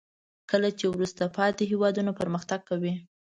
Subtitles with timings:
[0.51, 2.93] کله چې وروسته پاتې هیوادونه پرمختګ کوي.